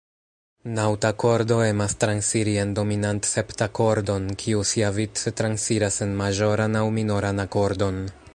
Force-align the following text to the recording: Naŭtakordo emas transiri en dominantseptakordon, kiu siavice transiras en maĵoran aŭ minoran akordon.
Naŭtakordo 0.77 1.57
emas 1.65 1.93
transiri 2.03 2.55
en 2.63 2.71
dominantseptakordon, 2.79 4.25
kiu 4.45 4.65
siavice 4.71 5.35
transiras 5.43 6.01
en 6.07 6.17
maĵoran 6.25 6.83
aŭ 6.83 6.87
minoran 7.01 7.47
akordon. 7.49 8.07